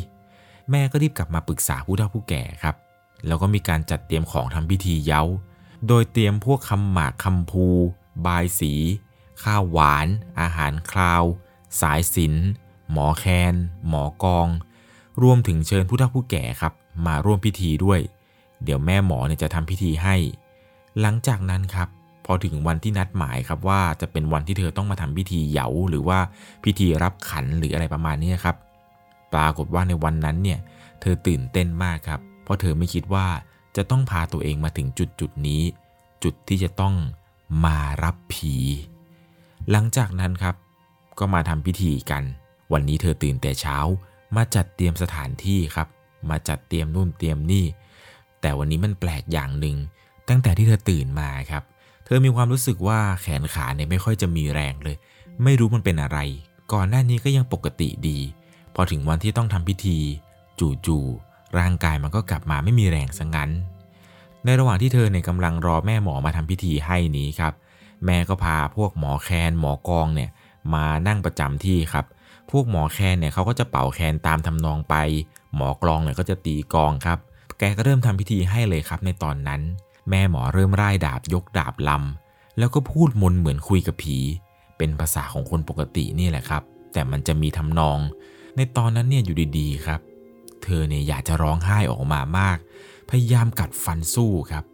[0.71, 2.77] แม่ก็รีบกลับมาปรึกษาผู้เฒ่าผู้แก่ครับ
[3.27, 5.23] แล้วก็มีการจัดเตรียมของทำพิธีเย้า
[5.87, 7.67] โดยเตรียมพวกคำหมากคำภู
[8.27, 8.75] บายสี
[9.43, 10.07] ข้าวหวาน
[10.41, 11.25] อาหารคราว
[11.81, 12.35] สายสิน
[12.91, 13.55] หมอแคน
[13.89, 14.49] หมอกอง
[15.23, 16.73] รวมถึงเชิญผู้เฒ่าผู้แก่ครับ
[17.07, 18.01] มาร่วมพิธีด้วย
[18.65, 20.17] เดี๋ยวแม่หมอเนี่ยจะทำพิธีให้
[21.01, 21.89] หลังจากนั้นครับ
[22.25, 26.19] พอถึงวันที่นัดหมายครับว่าจะเป็นวันที่เธอต้องมาทำพิธีเหยาหรือว่า
[26.65, 28.57] พิธีรับขันหรืออะไรประมาณนี้ครับ
[29.33, 30.59] ปรากฏว่าในวันนั้นเนี่ย
[31.01, 33.27] เธอตื่นเต้นมากครับ เพราะเธอไม่คิดว่า
[33.77, 35.63] จะต้องพาตัวเองมาถึงจุดจุดนี้
[36.25, 36.95] จุดที่จะต้อง
[37.65, 38.57] มารับผี
[39.71, 40.55] หลังจากนั้นครับ
[41.19, 42.23] ก็มาทำพิธีกัน
[42.73, 43.77] วันนี้เธอตื่นแต่เช้า
[44.37, 45.89] มาจัดเตรียมสถานที่ครับ
[46.29, 47.67] มาจัดเตรียมนู่นเตรียมนี่
[48.41, 49.77] แต่วันนี้มันแปลกอย่างหนึ่ง
[50.29, 51.63] ตั้งแต่ที่เธอตื่นมาครับ
[52.05, 54.97] เธอมีความรู้สึกว่าแขนขาเนี่ยไม่ค่อยจะมีแรงเลย
[55.45, 56.19] ไม่รู้มันเป็นอะไร
[56.73, 58.19] ก่อนหน้านี้ก็ยังปกติดี
[58.75, 59.99] พอถึงวันที่ต้องทำพิธี
[60.87, 63.51] จู่ๆร่างกายมันก็กลับมาไม่มีแรงสังงั้น
[64.45, 67.53] ในระหว่างที่เธอเนี่ยกำลังรอแม่หมอมาทำพิธีให้นี้ครับ
[68.07, 70.31] แม่ก็พาพวกหมอแคนหมอกองเนี่ย
[70.75, 72.07] มานั่งประจำที่ครับ
[72.51, 74.95] พวกหมอแคนเนี่ยเขาก็จะเป่าแคนตามทำนองไป
[75.57, 77.19] หมอกลองเนี่ยก็จะตีกองครับ
[77.59, 79.61] แกก็เริ่มทำพิธีให้เลยครับในตอนนั้น
[80.11, 84.19] แม่หมอเริ่มร่ายดาบยกดาบลำแล้วก็พูดมนเหมือนคุยกับผี
[84.77, 87.99] เป็นภาษาของคนปกตินี่แหละครับ แต่มันจะมีทำนอง
[88.57, 90.01] ในตอนนั้นเนี่ยอยู่ดีๆครับ
[90.63, 92.59] เธอเนี่ยอยากจะร้องไห้ออกมามาก
[93.11, 94.65] พยายามกัดฟันสู้ครับ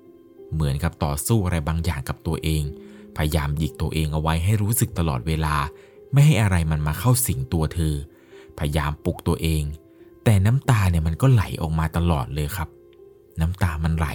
[0.54, 2.62] เหมือนกับต่อสู้อะไรบางอย่างกับตัวเอง
[3.16, 5.56] พยายามหยิกตัวเองเอาไว้ให้รู้สึกตลอดเวลา
[6.12, 7.94] ไม่ให้อะไรมันมาเข้าสิงตัวเธอ
[8.58, 9.62] พยายามปลุกตัวเอง
[10.28, 12.68] แต่น้ำตาเนี่ยมันก็ไหลออกมาตลอดเลยครับ
[13.40, 14.08] น้ำตามันไหล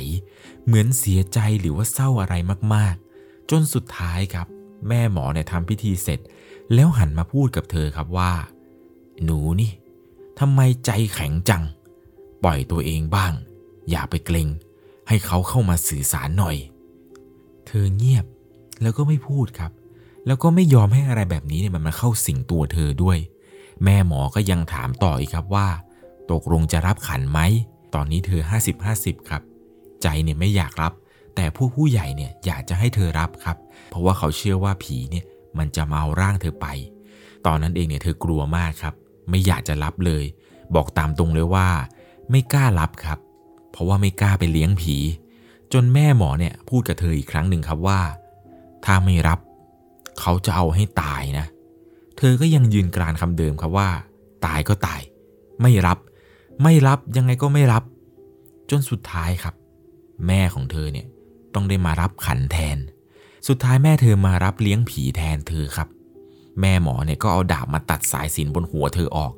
[0.65, 2.35] เหมือนเสียใจหรือว่าเศร้าอะไร
[2.73, 4.47] มากๆ จนสุดท้ายครับ
[4.87, 6.19] แม่หมอเนี่ยทำพิธีเสร็จ
[6.73, 8.33] แล้วหันมาพูดกับเธอครับว่า
[9.23, 9.71] หนูนี่
[10.39, 11.63] ทำไมใจแข็งจัง
[12.43, 13.33] ปล่อยตัวเองบ้าง
[13.89, 14.49] อย่าไปเกรง
[15.07, 16.55] ให้เขาเข้ามาสื่อสารหน่อย
[17.67, 18.25] เธอเงียบ
[18.81, 19.71] แล้วก็ไม่พูดครับ
[20.25, 23.17] แล้วก็ไม่ยอมให้อะไรแบบนี้เนี่ยมันมาเข้าสิงตัวเธอด้วย
[23.83, 25.67] แม่หมอก็ยังถามต่ออีกครับว่า
[26.31, 27.39] ตกลงจะรับขันไหม
[27.95, 28.41] ตอนนี้เธอ
[28.85, 29.41] 50-50 ครับ
[30.01, 30.93] ใจเนี่ยไม่อยากรับ
[31.35, 33.57] แต่ผู้ผู้ใหญ่เนี่ยอยากจะให้เธอรับครับ
[33.89, 35.25] เพราะว่าเขาเชื่อว่าผีเนี่ย
[35.57, 36.67] มันจะมาเอาร่างเธอไป
[37.45, 38.93] ตอนนั้นเองเนี่ยเธอกลัวมากครับ
[39.29, 40.23] ไม่อยากจะรับเลย
[40.75, 41.67] บอกตามตรงเลยว่า
[42.29, 43.19] ไม่กล้ารับครับ
[43.71, 44.95] เพราะว่าไม่กล้าไปเลี้ยงผี
[45.73, 47.99] จนแม่หมอเนี่ยพูดกับเธออีกครั้งหนึ่งครับว่า
[48.85, 49.39] ถ้าไม่รับ
[50.19, 51.45] เขาจะเอาให้ตายนะ
[52.17, 53.89] เธอก็ยังยืนกรานคำเดิมครับว่า
[54.45, 55.01] ตายก็ตาย
[55.61, 55.97] ไม่รับ
[56.63, 57.83] ไม่รับยังไงก็ไม่รับ
[58.69, 59.55] จนสุดท้ายครับ
[60.27, 61.07] แม่ของเธอเนี่ย
[61.53, 62.77] ต้องได้มารับขันแทน
[63.47, 65.87] สุดท้ายแม่เธอมารับเลี้ยงผีแทนเธอครับ
[66.61, 69.33] แม่หมอเนี่ยก็เอาดาบมาตัดสายสินบนหัวเธอออก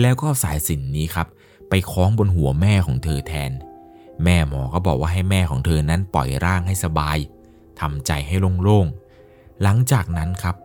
[0.00, 1.26] แล้วก็เอาสายสินนี้ครับ
[1.68, 3.52] ไปคล้องบนหัวแม่ของเธอแทน
[4.24, 7.18] แม่หมอก็บอกว่าให้แม่ของเธอนั้นปล่อยร่างให้สบาย
[7.80, 10.56] ทำใจให้โล่งๆ หลังจากนั้นครับ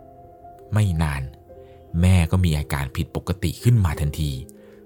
[0.73, 1.23] ไม่นาน
[2.01, 4.31] แม่ก็มีอาการผิดปกติขึ้นมาทันที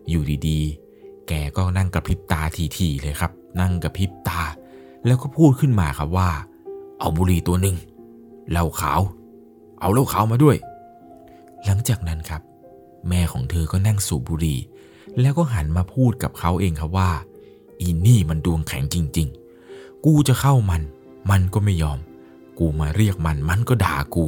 [0.09, 0.88] อยู่ดีๆ
[1.29, 2.41] แกก็นั่งกระพริบตา
[2.77, 4.41] ทีๆเลยครับ นั่งกระพริบตา
[5.05, 6.29] แล้วก็พูดขึ้นมาครับว่า
[6.99, 7.75] เอาบุหรี่ตัวหนึ่ง
[8.51, 9.01] เหล้าขาว
[9.79, 10.57] เอาเหล้าขาวมาด้วย
[11.65, 12.41] หลังจากนั้นครับ
[13.09, 14.59] แม่ของเธอก็นั่งสูบบุหรี่
[15.21, 17.09] แล้วก็หันมาพูดกับเขาเองครับว่า
[17.79, 19.27] อีนี่มันดวงแข็งจริง
[19.65, 20.81] ๆ กูจะเข้ามัน
[21.31, 21.99] มันก็ไม่ยอม
[22.59, 24.25] กูมาเรียกมัน มันก็ด่ากู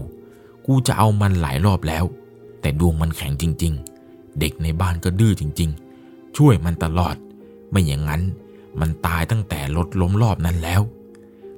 [0.65, 2.05] กูจะเอามันหลายรอบแล้ว
[2.61, 3.73] แต่ดวงมันแข็งจริง
[4.05, 5.90] ๆ เด็กในบ้านก็ดื้อจริง ๆ
[6.37, 7.15] ช่วยมันตลอด
[7.71, 8.21] ไม่อย่างนั้น
[8.81, 10.81] มันตายตั้งแต่รถล้มรอบนั้นแล้ว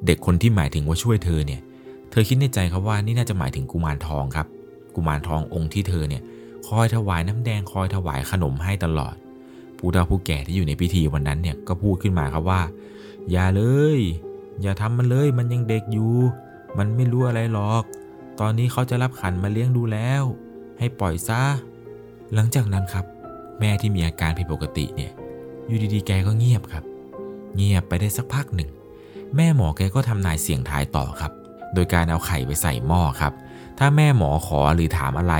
[0.06, 1.62] เด็กคนที่หมายถึงว่าช่วยเธอเนี่ย
[2.12, 4.48] เธอคิดในใจครับว่านี่น่าจะหมายถึงกุมารทองครับ
[4.96, 6.22] กุมารทององค์ที่เธอเนี่ย
[6.68, 9.16] คอยถวายน้ำแดงคอยถวายขนมให้ตลอด
[9.78, 12.62] ผู้เฒ่าผู้แก่ที่อยู่ในพิธีวันนั้นเนี่ยก็พูดขึ้นมาครับว่า
[13.32, 13.64] อย่าเล
[13.98, 14.00] ย
[14.62, 16.14] อย่าทำมันเลยมันยังเด็กอยู่
[16.78, 17.84] มันไม่รู้อะไรหรอก
[18.40, 20.24] ตอนนี้เขาจะรับขันมาเลี้ยงดูแล้ว
[20.80, 21.42] ให้ปล่อยซะ
[22.34, 23.06] หลังจากนั้นครับ
[23.60, 25.12] แม่ที่มีอาการผิดปกติเนี่ย
[25.68, 26.84] อยู่ดีๆแกก็เงียบครับ
[27.56, 28.70] เงียบไปได้สักพักหนึ่ง
[29.36, 31.32] แม่หมอแกก็ทำนายเสียงทายต่อครับ
[31.74, 33.34] โดยการเอาไข่ไปใส่หม้อครับ
[33.80, 35.36] ถ้าแม่หมอขอหรือถามอะไร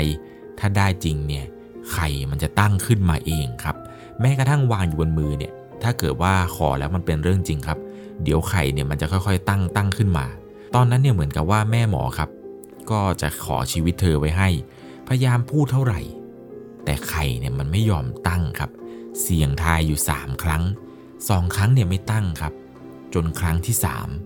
[0.60, 1.46] ถ้าได้จริงเนี่ย
[1.94, 3.76] ไข่มันจะตั้งขึ้นมาเองครับ
[4.20, 7.78] แม้กระทั่งวางอยู่บนมือเนี่ย ถ้าเกิดว่าขอแล้วมันเป็นเรื่องจริงครับ
[8.24, 10.26] เดี๋ยวไข่เนี่ยมันจะค่อยๆ ตั้งตั้งขึ้นมา
[10.76, 12.30] ตอนนั้นเนี่ยเหมือนกับว่าแม่หมอครับ
[12.92, 14.50] ก็จะขอชีวิตเธอไว้ให้
[15.08, 16.00] พยายามพูดเท่าไหร่
[16.86, 18.72] แต่ไข่เนี่ยมันไม่ยอมตั้งครับ
[19.22, 20.64] เสี่ยงทายอยู่ 3 ครั้ง
[21.10, 22.54] 2 ครั้งเนี่ยไม่ตั้งครับ
[23.14, 23.76] จนครั้งที่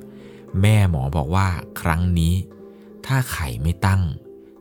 [0.04, 1.48] 3 แม่หมอบอกว่า
[1.82, 2.34] ครั้งนี้
[3.06, 4.02] ถ้าไข่ไม่ตั้ง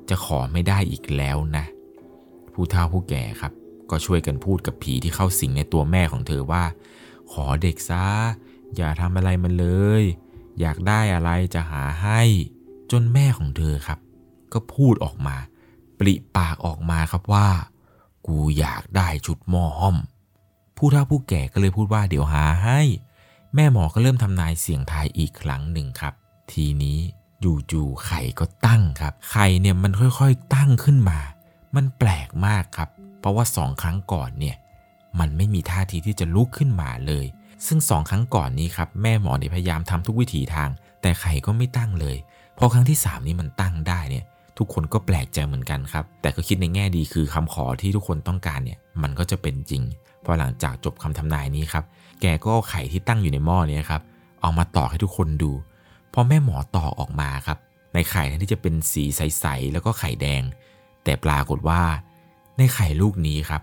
[0.09, 1.65] จะขอไม่ได้อีกแล้วนะ
[2.53, 3.53] ผู้เฒ่าผู้แก่ครับ
[3.91, 6.65] ก็ช่วยกันพูดกับผีที่เข้าสิงในตัวแม่ของเธอว่า
[7.33, 8.05] ขอเด็กซะ
[8.77, 9.67] อย่าทำอะไรมันเล
[10.01, 10.03] ย
[10.61, 12.21] อยากได้อะไรจะหาให้
[12.91, 13.99] จนแม่ของเธอครับ
[14.53, 15.37] ก็พูดออกมา
[15.99, 17.49] ปริปากออกมาครับว่า
[18.27, 19.97] กูอยากได้ชุดหม้อห้อม
[20.77, 22.81] ผู้เฒ่าผู้แก่ก็เลยพูดว่าเดี๋ยวหาให้
[23.55, 26.15] แม่หมอก็เริ่มทำนายเสียงทายอีกครั้งหนึ่งครับ
[26.53, 26.99] ทีนี้
[27.71, 31.19] จู่ๆไข่ก็ตั้งครับ ไข่เนี่ยมันค่อยๆตั้งขึ้นมา
[31.77, 32.89] มันแปลกมากครับ
[33.21, 34.57] เพราะว่าสองครั้งก่อนเนี่ย
[35.21, 37.27] มันไม่มีท่าทีที่จะลุกขึ้นมาเลย
[37.67, 40.69] ซึ่งสองครั้งก่อนนี้ครับแม่หมอเนี่ยพยายามทำทุกวิถีทาง
[41.03, 42.17] แต่ไข่ก็ไม่ตั้งเลย
[42.59, 44.25] พอครั้งที่สามนี้มันตั้งได้เนี่ย
[44.59, 49.83] ทุกคนก็แปลกใจเหมือนกันครับ แต่ก็คิดในแง่ดีคือคำขอที่ทุกคนต้องการเนี่ยมันก็จะเป็นจริง
[50.25, 51.85] พอหลังจากจบคำทำนายนี้ครับ
[52.21, 54.03] แกก็เอาไข่ที่ตั้งอยู่ในหม้อนี้ครับ
[54.43, 55.53] เอามาตอกให้ทุกคนดู
[56.13, 57.59] พอแม่หมอตอกออกมาครับ
[57.95, 60.43] ในไข่ที่จะเป็นสีใสๆแล้วก็ไข่แดง
[61.05, 61.83] แต่ปรากฏว่า
[62.59, 63.63] ในไข่ลูกนี้ครับ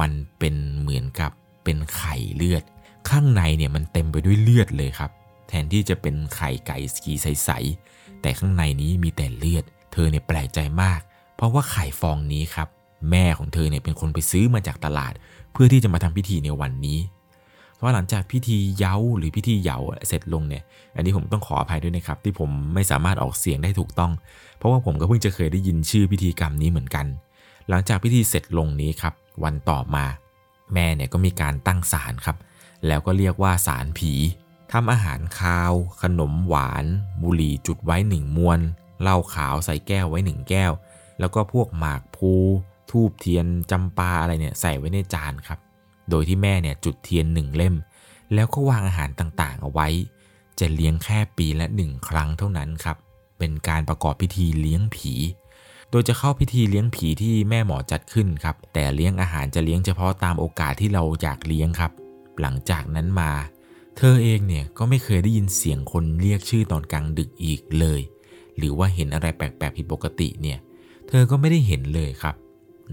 [0.00, 1.30] มันเป็นเหมือนกับ
[1.64, 2.62] เป็นไข่เลือด
[3.10, 5.10] ข้างในเนี่ยมันเต็มไปด้วยเลือดเลยครับ
[5.48, 11.00] แทนที่จะเป็นไข่ไก่สีใสๆแต่ข้างในนี้มีแต่เลือด เธอเนี่ยแปลกใจมาก
[11.36, 12.68] เพราะว่าไข่ฟองนี้ครับ
[13.10, 15.12] แม่ของเธอเนี่ยเป็นคนไปซื้อมาจากตลาด
[15.52, 16.98] เพื่อที่จะมาทำพิธีในวันนี้
[17.76, 19.78] เพราะหลังจากพิธีเย้าหรือพิธีเหยา
[20.08, 20.62] เสร็จลงเนี่ย
[20.94, 24.12] อันนี้ผมต้องขออภัยด้วยนะครับ ที่ผมไม่สามารถออกเสียงได้ถูกต้อง
[24.58, 27.06] เพราะว่าผมก็เพิ่งจะเคยได้ยินชื่อพิธีกรรมนี้เหมือนกัน
[27.68, 30.04] หลังจากพิธีเสร็จลงนี้ครับ วันต่อมา
[30.72, 32.36] แม่เนี่ยก็มีการตั้งศาลครับ
[32.86, 34.12] แล้วก็เรียกว่าศาลผี
[34.72, 36.84] ทำอาหารคาว ขนมหวาน
[37.22, 38.60] บุหรี่จุดไว้หนึ่งมวน
[39.02, 40.72] เหล้าขาวใส่แก้วไว้หนึ่งแก้ว
[41.20, 42.32] แล้วก็พวกหมากพลู
[42.90, 45.58] ทูบเทียนจำปาอะไรเนี่ยใส่ไว้ในจานครับ
[46.10, 47.74] โดยที่แม่เนี่ยจุดเทียนหนึ่งเล่ม
[48.34, 49.88] แล้วก็วางอาหารต่างๆ เอาไว้
[50.58, 52.96] จะเลี้ยงแค่ปีละหนึ่งครั้งเท่านั้นครับ
[53.38, 55.12] เป็นการประกอบพิธีเลี้ยงผี
[55.90, 61.92] โดยจะเข้าพิธีเลี้ยงผีที่แม่หมอจัดขึ้นครับ แต่เลี้ยงอาหารจะเลี้ยงเฉพาะตามโอกาสที่เราอยากเลี้ยงครับ
[62.40, 63.32] หลังจากนั้นมา
[63.96, 68.00] เธอเองเนี่ยก็ไม่เคยได้ยินเสียงคนเรียกชื่อตอนกลางดึกอีกเลย
[68.58, 70.58] หรือว่าเห็นอะไรแปลกๆผิดปกติเนี่ย
[71.08, 72.34] เธอก็ไม่ได้เห็นเลยครับ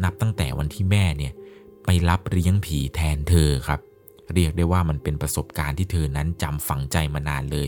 [0.03, 1.33] นับตั้งแต่วันที่แม่เนี่ย
[1.85, 3.79] ไปรับเลี้ยงผีแทนเธอครับ
[4.33, 7.67] เรียกได้ว่ามันเป็นประสบการณ์ที่เธอนั้นจำฝังใจมานานเลย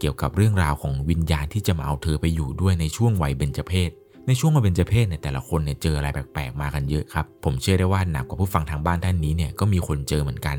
[0.00, 3.90] เกี่ยวกับเรื่องราวของวิญญาณที่จะมาเอาเธอไปอยู่ด้วยในช่วงวัยเบญจเพศ
[4.26, 10.56] ในช่วงวัยเบญจเพศเนี่ยแต่ละคนเนี่ยเจออะไรแปลกๆมากันเยอะครับ ผมเชื่อได้ว่าหนักกว่าผู้ฟังทางบ้านท่านนี้เนี่ยก็มีคนเจอเหมือนกัน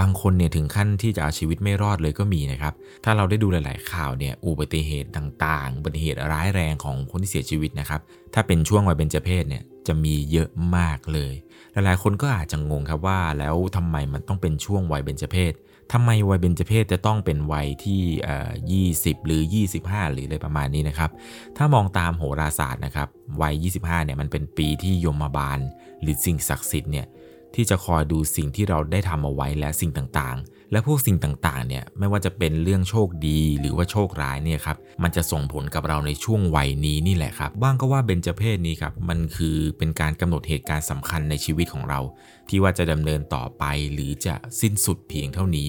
[0.00, 8.00] บางคนเนี่ยถึงขั้นที่จะเอาชีวิตไม่รอดเลยก็มีนะครับ ถ้าเราได้ดูหลาย ๆ ข่าวเนี่ยอุบัติเหตุต่างๆอุบัติเหตุร้ายแรงของคนที่เสียชีวิตนะครับ
[8.34, 11.34] ถ้าเป็นช่วงวัยเบญจเพศเนี่ยจะมีเยอะมากเลย
[11.72, 15.52] หลายๆ คนก็อาจจะงงครับว่าแล้วทำไมมันต้องเป็นช่วงวัยเบญจเพศ
[15.92, 18.50] ทำไมวัยเบญจเพศจะต้องเป็นวัยที่เอ่อ
[18.88, 19.42] 20 หรือ
[19.78, 21.10] 25 หรืออะไรประมาณนี้นะครับ
[21.56, 23.08] ถ้ามองตามโหราศาสตร์นะครับ
[23.42, 23.54] วัย
[23.84, 25.58] 25 เนี่ยมันเป็นปีที่ยมบาล
[26.00, 27.06] หรือสิ่งศักดิ์สิทธิ์เนี่ย
[27.54, 42.00] ที่จะคอยดูสิ่งที่เราได้ทำเอาไว้และสิ่งต่างๆ และพวกสิ่งต่างๆ เนี่ยไม่ว่าจะเป็นเรื่องโชคดีหรือว่าโชคร้ายเนี่ยครับมันจะส่งผลกับเราในช่วงวัยนี้นี่แหละครับบ้างก็ว่าเบญจเพศนี้ครับมันคือเป็นการกำหนดเหตุการณ์สำคัญในชีวิตของเรา
[42.48, 45.68] ที่ว่าจะดำเนินต่อไปหรือจะสิ้นสุดเพียงเท่านี้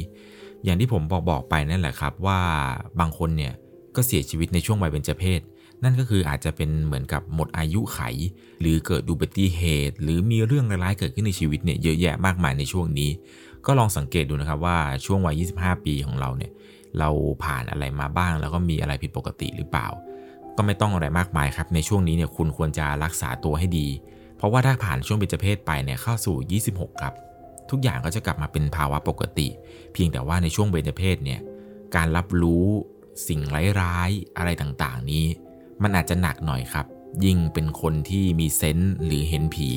[0.64, 2.40] อย่างที่ผมบอกบอกไปนั่นแหละครับว่า
[3.00, 3.54] บางคนเนี่ย
[3.96, 5.42] ก็เสียชีวิตในช่วงวัยเบญจเพศ
[5.86, 8.00] นั่นก็คืออาจจะเป็นเหมือนกับหมดอายุไข
[8.62, 13.10] หรือเกิดอุบัติเหตุ หรือมีเรื่องร้ายๆเกิดขึ้นในชีวิตเนี่ยเยอะแยะมากมายในช่วงนี้
[13.66, 16.52] ก็ลองสังเกตดูนะครับว่าช่วงวัย 25 ปีของเราเนี่ย
[17.00, 17.10] เรา
[17.44, 19.88] ผ่านอะไรมาบ้าง แล้วก็มีอะไรผิดปกติหรือเปล่า
[20.58, 23.88] ก็ไม่ต้องอะไรมากมายครับในช่วงนี้เนี่ยคุณควรจะรักษาตัวให้ดี
[24.38, 27.14] เพราะว่าถ้าผ่านช่วงเบญจเพศไปเนี่ยเข้าสู่ 26 ครับ
[27.70, 29.48] ทุกอย่างก็จะกลับมาเป็นภาวะปกติ
[29.94, 31.40] เพียงแต่ว่าในช่วงเบญจเพศเนี่ย
[31.96, 32.66] การรับรู้
[33.28, 33.42] สิ่ง
[33.82, 35.26] ร้ายๆอะไรต่างๆ นี้
[35.84, 36.86] มันอาจจะหนักหน่อยครับ
[37.26, 39.70] ยิ่งเป็นคนที่มีเซนส์หรือเห็นผี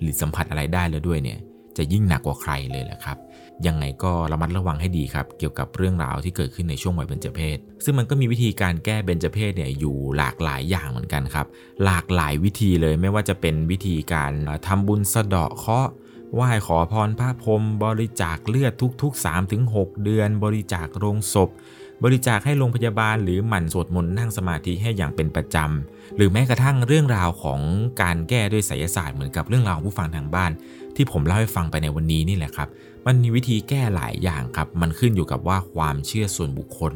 [0.00, 1.38] หรือสัมผัสอะไรได้แล้วด้วยเนี่ย
[1.76, 3.18] จะยิ่งหนักกว่าใครเลยแหละครับ
[3.66, 11.46] ยังไงก็ระมัดระวังให้ดีครับ เกี่ยวกับเรื่องราวที่เกิดขึ้นในช่วงวัยเบญจเพศ ซึ่งมันก็มีวิธีการแก้เบญจเพศเนี่ยอยู่หลากหลายอย่างเหมือนกันครับ
[11.84, 14.32] หลากหลายวิธีเลยไม่ว่าจะเป็นวิธีการ
[14.66, 15.90] ทำบุญสะเดาะเคราะห์
[16.34, 19.24] ไหว้ขอพรพระพรมบริจาคเลือดทุกๆ
[19.58, 21.50] 3-6 เดือน บริจาคโรงศพ
[22.04, 27.60] บริจาคให้โรงพยาบาลหรือหมั่นสวดมนต์นั่งสมาธิให้อย่างเป็นประจำ หรือแม้กระทั่งเรื่องราวของ
[28.02, 30.50] การแก้ด้วยไสยศาสตร์เหมือนกับเรื่องราวของผู้ฟังทางบ้าน
[30.96, 32.68] ที่ผมเล่าให้ฟังไปในวันนี้นี่แหละครับ
[33.06, 36.92] มันมีวิธีแก้หลายอย่างครับ มันขึ้นอยู่กับว่าความเชื่อส่วนบุคคล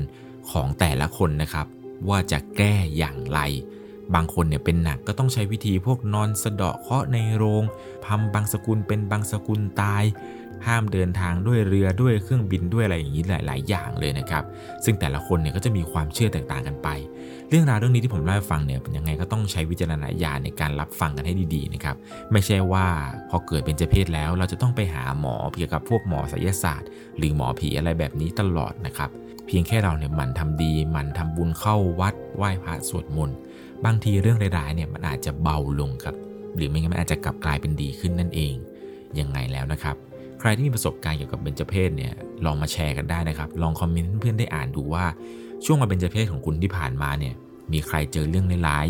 [0.51, 1.67] ของแต่ละคนนะครับ
[2.09, 3.40] ว่าจะแก้อย่างไร
[4.14, 7.64] บางคนเนี่ยเป็นหนักก็ต้องใช้วิธีพวกนอนสะเดาะเคราะห์ในโรง
[8.07, 10.05] ทำบางสกุลเป็นบางสกุลตาย
[10.66, 14.44] ห้ามเดินทางด้วยเรือด้วยเครื่องบินด้วยอะไรอย่างนี้หลาย ๆ อย่างเลยนะครับ
[14.85, 16.88] ซึ่งแต่ละคนเนี่ยก็จะมีความเชื่อแตกต่างกันไป
[17.48, 21.96] เรื่องราวเรื่องนี้ที่ผมเล่าให้ฟังเนี่ยยังไงก็ต้องใช้วิจารณญาณในการรับฟังกันให้ดี ๆ นะครับ
[22.33, 22.87] ไม่ใช่ว่า
[23.31, 29.11] พอเกิดเป็นเจเพศแล้ว เราจะต้องไปหาหมอเกี่ยวกับพวกหมอไสยศาสตร์ หรือหมอผีอะไรแบบนี้ตลอดนะครับ
[29.46, 33.37] เพียงแค่เราเนี่ยหมั่นทำดีหมั่นทำบุญเข้าวัดไหว้พระสวดมนต์
[33.85, 36.16] บางทีเรื่องร้ายๆเนี่ยมันอาจจะเบาลงครับ
[36.57, 38.55] หรือไม่งั้นมันอาจจะกลับกลายเป็นดีขึ้นนั่นเอง
[39.20, 39.96] ยังไงแล้วนะครับ
[40.44, 42.12] ครที่มีประสบการณ์เกี่ยวกับเบญจเพศเนี่ย
[42.44, 45.04] ลองมาแชร์กันได้นะครับ ลองคอมเมนต์เพื่อนได้อ่านดูว่า
[45.64, 47.35] ช่วงมาเบญจเพศของคุณที่ผ่านมาเนี่ย
[47.72, 48.87] มีใครเจอเรื่องร้าย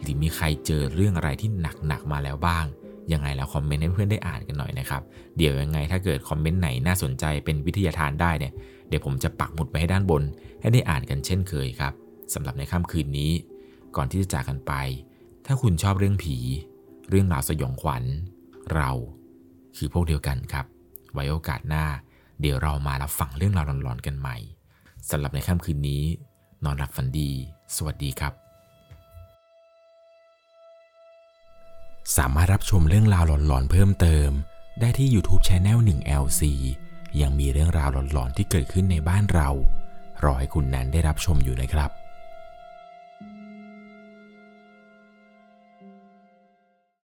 [0.00, 1.48] หรือมีใครเจอเรื่องอะไรที่
[1.88, 2.64] หนักๆมาแล้วบ้าง
[3.12, 5.02] ยังไงแล้วคอมเมนต์ให้เพื่อนได้อ่านกันหน่อยนะครับ
[5.36, 8.52] เดี๋ยวยังไงถ้าเกิดคอมเมนต์ไหนน่าสนใจเป็นวิทยาทานได้เนี่ย
[8.88, 10.22] เดี๋ยวผมจะปักหมุดไว้ให้ด้านบน
[10.60, 11.92] ให้ได้อ่านกันเช่นเคยครับ
[12.34, 13.32] สำหรับในค่ำคืนนี้
[13.96, 14.72] ก่อนที่จะจากกันไป
[15.46, 16.36] ถ้าคุณชอบเรื่องผี
[17.10, 18.04] เรื่องราวสยองขวัญ
[18.74, 18.90] เรา
[19.76, 20.66] คือพวกเดียวกันครับ
[21.16, 21.86] ไว้โอกาสหน้า
[22.40, 24.36] เดี๋ยวเรามารับฟังเรื่องราวหลอนๆกันใหม่
[25.10, 26.04] สำหรับในค่ำคืนนี้
[26.64, 27.30] นอนหลับฝันดี
[27.76, 28.32] สวัสดีครับ
[32.16, 34.30] สามารถรับชมเรื่องราวหลอนๆเพิ่มเติม
[34.80, 36.42] ได้ที่ YouTube c h anel 1 LC
[37.20, 39.48] ยังมีเรื่องราวหลอนๆที่เกิดขึ้นในบ้านเรา
[40.24, 41.90] รอให้คุณนั้นได้รับชมอยู่นะครับ